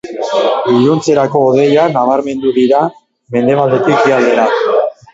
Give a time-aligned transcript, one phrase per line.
[0.75, 2.83] Iluntzerako hodeiak nabarmenduko dira
[3.39, 4.53] mendebaldetik ekialdera.